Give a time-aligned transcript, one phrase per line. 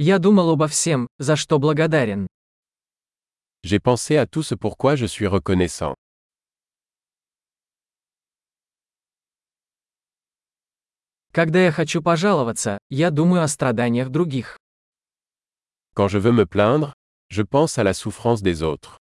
[0.00, 2.28] Я думал обо всем, за что благодарен.
[3.64, 5.94] J'ai pensé à tout ce pourquoi je suis reconnaissant.
[11.32, 14.56] Когда я хочу пожаловаться, я думаю о страданиях других.
[15.94, 16.94] Quand je veux me plaindre,
[17.28, 18.98] je pense à la souffrance des autres.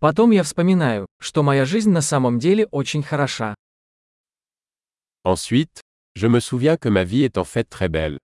[0.00, 3.56] Потом я вспоминаю, что моя жизнь на самом деле очень хороша.
[5.24, 5.80] Ensuite,
[6.14, 8.18] je me souviens que ma vie est en fait très belle.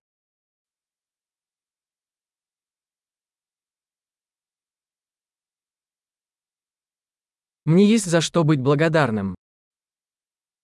[7.64, 9.34] Мне есть за что быть благодарным.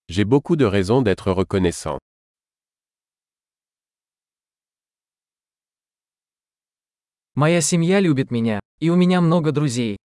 [0.07, 1.97] J'ai beaucoup de raisons d'être reconnaissant.
[7.35, 10.00] Моя семья любит меня, и у меня много друзей.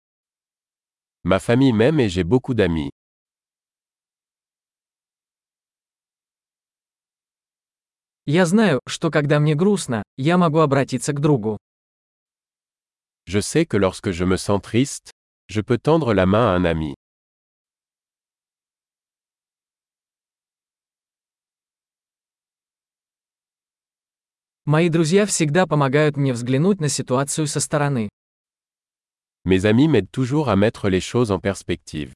[1.24, 2.90] Ma famille m'aime et j'ai beaucoup d'amis.
[8.26, 11.58] Я знаю, что когда мне грустно, я могу обратиться к другу.
[13.26, 15.12] Je sais que lorsque je me sens triste,
[15.48, 16.94] je peux tendre la main à un ami.
[24.64, 28.08] Мои друзья всегда помогают мне взглянуть на ситуацию со стороны.
[29.44, 32.12] Mes amis m'aident toujours à mettre les choses en perspective.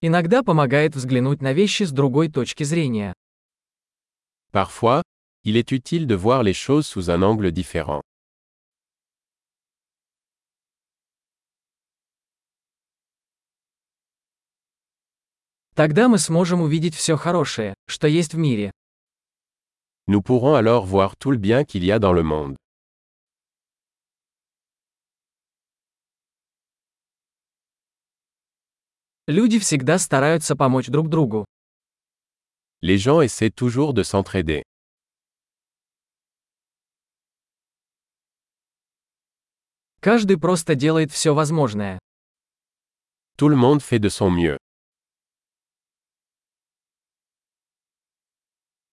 [0.00, 3.12] Иногда помогает взглянуть на вещи с другой точки зрения.
[4.52, 5.02] Parfois,
[5.42, 8.02] il est utile de voir les choses sous un angle différent.
[15.74, 18.70] Тогда мы сможем увидеть все хорошее, что есть в мире.
[20.07, 22.55] Nous pourrons alors voir tout le bien qu'il y a dans le monde.
[29.27, 31.45] Люди всегда стараются помочь друг другу.
[32.81, 34.63] Les gens essaient toujours de s'entraider.
[40.01, 41.99] Каждый просто делает все возможное.
[43.37, 44.57] Tout le monde fait de son mieux.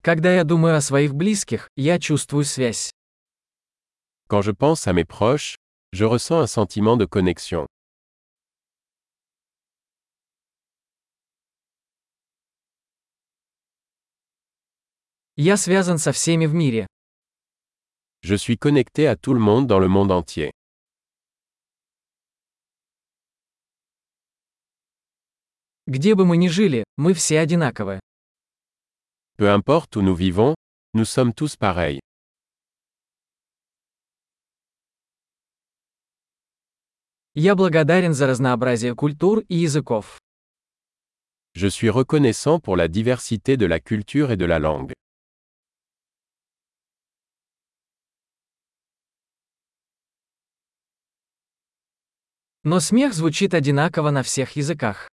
[0.03, 2.91] Когда я думаю о своих близких, я чувствую связь.
[4.27, 5.57] Quand je pense à mes proches,
[5.91, 7.67] je ressens un sentiment de connexion.
[15.37, 16.87] Я связан со всеми в мире.
[18.23, 20.51] Je suis connecté à tout le monde dans le monde entier.
[25.85, 27.99] Где бы мы ни жили, мы все одинаковы.
[29.36, 30.54] Peu importe où nous vivons,
[30.94, 32.00] nous sommes tous pareils.
[37.34, 40.18] Я благодарен за разнообразие культур и языков.
[41.54, 44.92] Je suis reconnaissant pour la diversité de la culture et de la langue.
[52.64, 55.08] Но смех звучит одинаково на всех языках.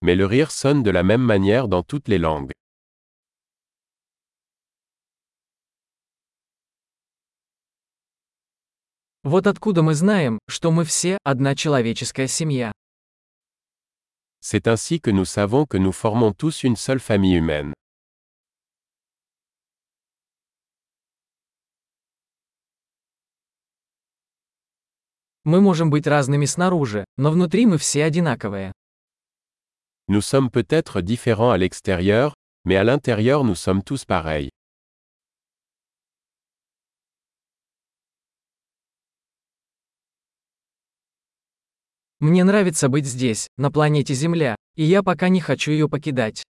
[0.00, 2.52] Mais le rire sonne de la même manière dans toutes les langues.
[9.23, 12.71] Вот откуда мы знаем, что мы все одна человеческая семья.
[14.41, 17.73] C'est ainsi que nous savons que nous formons tous une seule famille humaine.
[25.43, 28.71] Мы можем быть разными снаружи, но внутри мы все одинаковые.
[30.07, 34.49] Nous sommes peut-être différents à l'extérieur, mais à l'intérieur nous sommes tous pareils.
[42.19, 46.43] Мне нравится быть здесь, на планете Земля, и я пока не хочу ее покидать.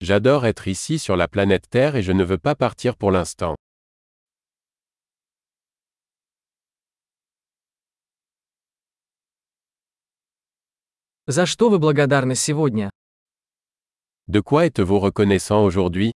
[0.00, 3.56] J'adore être ici sur la planète Terre et je ne veux pas partir pour l'instant.
[11.26, 12.90] За что вы благодарны сегодня?
[14.28, 16.12] De quoi êtes-vous reconnaissant aujourd'hui